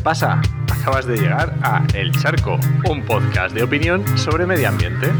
[0.00, 0.40] pasa?
[0.70, 2.58] Acabas de llegar a El Charco,
[2.88, 5.12] un podcast de opinión sobre medio ambiente.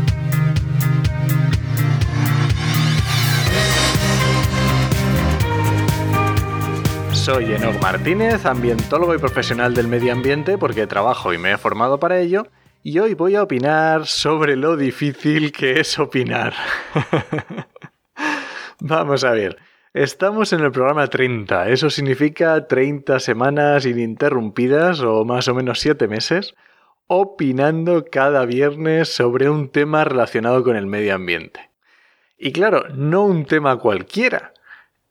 [7.12, 12.00] Soy Enoch Martínez, ambientólogo y profesional del medio ambiente porque trabajo y me he formado
[12.00, 12.46] para ello,
[12.82, 16.54] y hoy voy a opinar sobre lo difícil que es opinar.
[18.80, 19.58] Vamos a ver.
[19.92, 21.68] Estamos en el programa 30.
[21.70, 26.54] Eso significa 30 semanas ininterrumpidas o más o menos 7 meses
[27.08, 31.70] opinando cada viernes sobre un tema relacionado con el medio ambiente.
[32.38, 34.54] Y claro, no un tema cualquiera.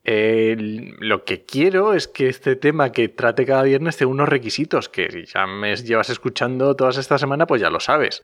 [0.05, 5.11] lo que quiero es que este tema que trate cada viernes tenga unos requisitos que
[5.11, 8.23] si ya me llevas escuchando todas esta semana, pues ya lo sabes.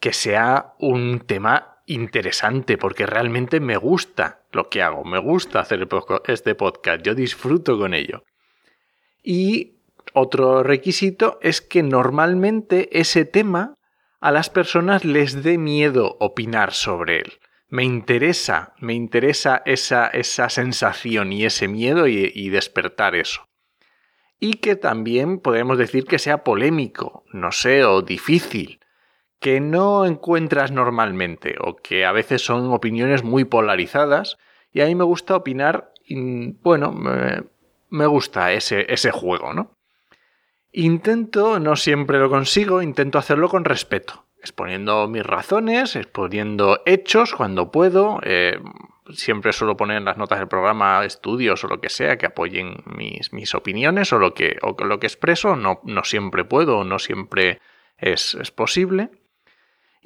[0.00, 5.88] Que sea un tema interesante porque realmente me gusta lo que hago, me gusta hacer
[6.26, 8.24] este podcast, yo disfruto con ello.
[9.22, 9.78] Y
[10.12, 13.74] otro requisito es que normalmente ese tema
[14.20, 17.32] a las personas les dé miedo opinar sobre él.
[17.68, 23.46] Me interesa, me interesa esa, esa sensación y ese miedo y, y despertar eso.
[24.38, 28.80] Y que también podemos decir que sea polémico, no sé, o difícil
[29.44, 34.38] que no encuentras normalmente o que a veces son opiniones muy polarizadas
[34.72, 39.76] y a mí me gusta opinar, bueno, me, gusta ese, ese juego, ¿no?
[40.72, 47.70] Intento, no siempre lo consigo, intento hacerlo con respeto, exponiendo mis razones, exponiendo hechos cuando
[47.70, 48.20] puedo.
[48.22, 48.58] Eh,
[49.12, 52.82] siempre suelo poner en las notas del programa estudios o lo que sea que apoyen
[52.86, 55.54] mis, mis opiniones o lo que, o lo que expreso.
[55.54, 57.60] No, no siempre puedo, no siempre
[57.98, 59.10] es, es posible.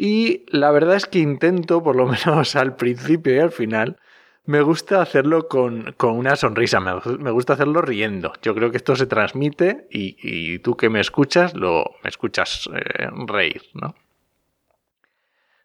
[0.01, 3.99] Y la verdad es que intento, por lo menos al principio y al final,
[4.47, 8.33] me gusta hacerlo con, una sonrisa, me, gusta hacerlo riendo.
[8.41, 13.09] Yo creo que esto se transmite y, tú que me escuchas, lo, me escuchas eh,
[13.27, 13.95] reír, ¿no?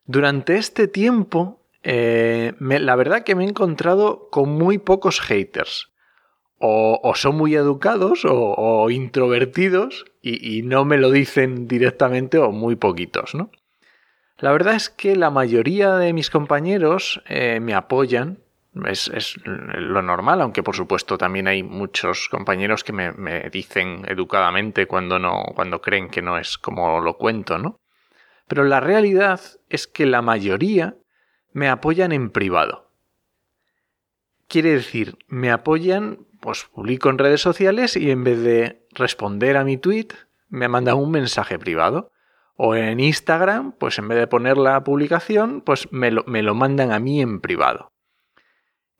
[0.05, 5.89] Durante este tiempo, eh, la verdad que me he encontrado con muy pocos haters.
[6.65, 12.77] O, son muy educados o, introvertidos y, y, no me lo dicen directamente o muy
[12.77, 13.49] poquitos, ¿no?
[14.43, 18.39] La verdad es que la mayoría de mis compañeros eh, me apoyan.
[18.85, 25.17] Es, lo normal, aunque por supuesto también hay muchos compañeros que me, dicen educadamente cuando
[25.17, 27.79] no, cuando creen que no es como lo cuento, ¿no?
[28.49, 29.39] Pero la realidad
[29.69, 30.97] es que la mayoría
[31.53, 32.91] me apoyan en privado.
[34.49, 39.63] Quiere decir, me apoyan, pues publico en redes sociales y en vez de responder a
[39.63, 40.09] mi tweet,
[40.49, 42.11] me mandan un mensaje privado.
[42.55, 46.99] O en Instagram, pues en vez de poner la publicación, pues me lo, mandan a
[46.99, 47.91] mí en privado.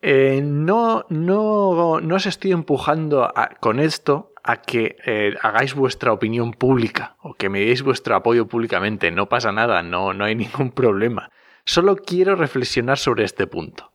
[0.01, 3.31] Eh, no, no, no os estoy empujando
[3.61, 8.47] con esto a que eh, hagáis vuestra opinión pública o que me deis vuestro apoyo
[8.47, 9.09] públicamente.
[9.11, 11.31] No pasa nada, no, no hay ningún problema.
[11.65, 13.91] Solo quiero reflexionar sobre este punto.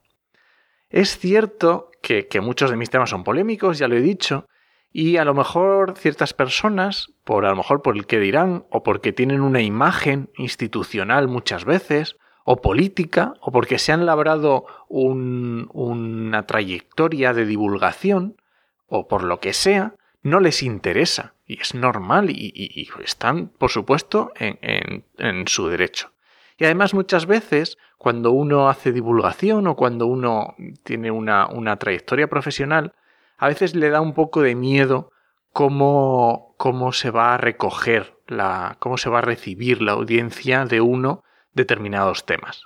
[0.89, 4.47] Es cierto que, que muchos de mis temas son polémicos, ya lo he dicho,
[4.93, 8.83] y a lo mejor ciertas personas, por a lo mejor por el que dirán, o
[8.83, 16.47] porque tienen una imagen institucional muchas veces, o política, o porque se han labrado una
[16.47, 18.41] trayectoria de divulgación,
[18.87, 21.35] o por lo que sea, no les interesa.
[21.47, 26.13] Y es normal y, están, por supuesto, en, su derecho.
[26.57, 30.55] Y además muchas veces, cuando uno hace divulgación o cuando uno
[30.85, 32.95] tiene una trayectoria profesional,
[33.39, 35.11] a veces le da un poco de miedo
[35.53, 40.81] cómo, cómo se va a recoger, la, cómo se va a recibir la audiencia de
[40.81, 41.23] uno
[41.53, 42.65] determinados temas.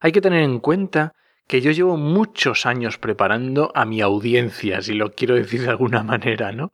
[0.00, 1.14] Hay que tener en cuenta
[1.46, 6.02] que yo llevo muchos años preparando a mi audiencia, si lo quiero decir de alguna
[6.04, 6.72] manera, ¿no?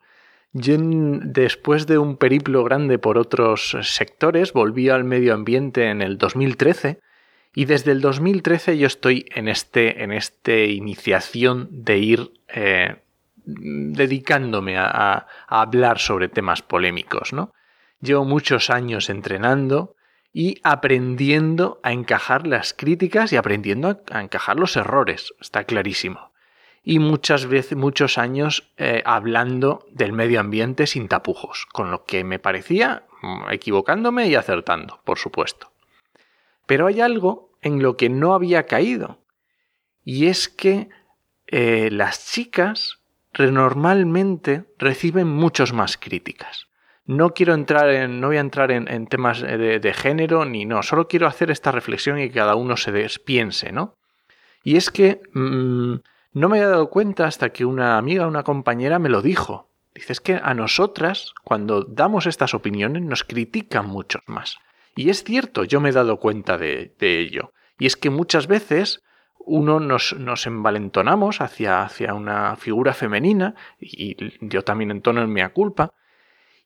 [0.52, 6.18] Yo después de un periplo grande por otros sectores, volví al medio ambiente en el
[6.18, 7.00] 2013
[7.54, 12.96] y desde el 2013 yo estoy en este, en este iniciación de ir eh,
[13.44, 17.52] dedicándome a, hablar sobre temas polémicos, ¿no?
[18.00, 19.96] Llevo muchos años entrenando
[20.32, 26.30] y aprendiendo a encajar las críticas y aprendiendo a, encajar los errores, está clarísimo.
[26.82, 32.24] Y muchas veces, muchos años eh, hablando del medio ambiente sin tapujos, con lo que
[32.24, 35.70] me parecía mm, equivocándome y acertando, por supuesto.
[36.70, 39.18] Pero hay algo en lo que no había caído.
[40.04, 40.88] Y es que
[41.48, 43.00] eh, las chicas
[43.36, 46.68] normalmente reciben muchos más críticas.
[47.06, 51.08] No quiero entrar en, no voy a entrar en, temas de, género ni no, solo
[51.08, 53.96] quiero hacer esta reflexión y que cada uno se despiense, ¿no?
[54.62, 55.94] Y es que mm,
[56.34, 59.72] no me he dado cuenta hasta que una amiga, una compañera me lo dijo.
[59.92, 64.60] Dices que a nosotras, cuando damos estas opiniones, nos critican muchos más.
[64.94, 67.52] Y es cierto, yo me he dado cuenta de, ello.
[67.78, 69.02] Y es que muchas veces
[69.38, 75.46] uno nos, nos envalentonamos hacia, hacia, una figura femenina, y yo también entono en mi
[75.48, 75.92] culpa,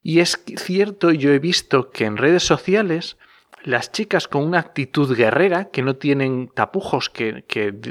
[0.03, 3.17] y es cierto, yo he visto que en redes sociales
[3.65, 7.45] las chicas con una actitud guerrera, que no tienen tapujos, que,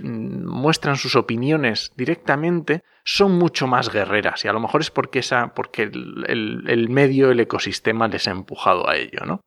[0.03, 4.45] muestran sus opiniones directamente, son mucho más guerreras.
[4.45, 8.87] Y a lo mejor es porque, esa, porque el, medio, el ecosistema les ha empujado
[8.87, 9.41] a ello, ¿no?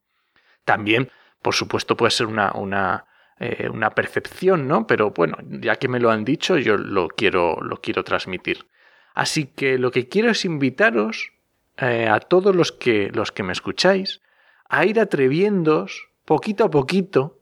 [0.66, 1.10] También,
[1.40, 3.06] por supuesto, puede ser una, una,
[3.38, 4.86] eh, una percepción, ¿no?
[4.86, 8.66] Pero bueno, ya que me lo han dicho, yo lo quiero, lo quiero transmitir.
[9.14, 11.32] Así que lo que quiero es invitaros
[11.78, 14.20] eh, a todos los que, los que me escucháis
[14.68, 17.38] a ir atreviéndoos poquito a poquito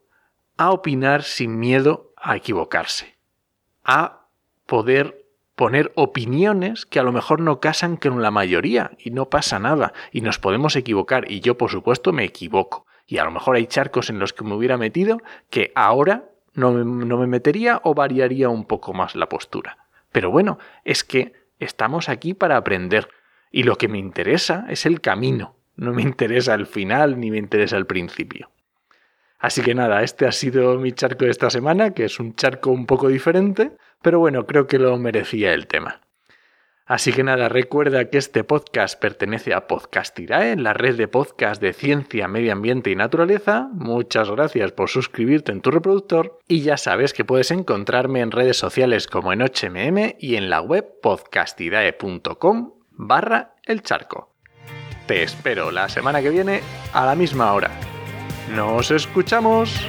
[0.59, 3.17] a opinar sin miedo a equivocarse,
[3.85, 4.29] a
[4.67, 5.25] poder
[5.55, 9.94] poner opiniones que a lo mejor no casan con la mayoría y no pasa nada
[10.12, 13.67] y nos podemos equivocar y yo por supuesto me equivoco y a lo mejor hay
[13.67, 15.21] charcos en los que me hubiera metido
[15.51, 19.79] que ahora no me, no me metería o variaría un poco más la postura.
[20.12, 23.09] Pero bueno, es que estamos aquí para aprender
[23.51, 27.39] y lo que me interesa es el camino, no me interesa el final ni me
[27.39, 28.51] interesa el principio.
[29.39, 32.71] Así que nada, este ha sido mi charco de esta semana, que es un charco
[32.71, 36.01] un poco diferente, pero bueno, creo que lo merecía el tema.
[36.87, 41.73] Así que nada, recuerda que este podcast pertenece a Podcastirae, la red de podcast de
[41.73, 43.71] ciencia, medio ambiente y naturaleza.
[43.73, 48.59] Muchas gracias por suscribirte en tu reproductor y ya sabes que puedes encontrarme en redes
[48.59, 54.35] sociales como en HMM y en la web podcastirae.com barra el charco.
[55.07, 56.61] Te espero la semana que viene
[56.93, 57.71] a la misma hora.
[58.55, 59.87] ¡Nos escuchamos!